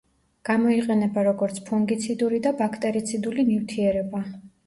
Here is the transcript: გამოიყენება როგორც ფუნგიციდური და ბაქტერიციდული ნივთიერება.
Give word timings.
გამოიყენება 0.47 1.25
როგორც 1.27 1.59
ფუნგიციდური 1.67 2.41
და 2.47 2.53
ბაქტერიციდული 2.63 3.47
ნივთიერება. 3.53 4.27